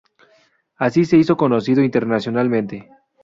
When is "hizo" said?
1.17-1.37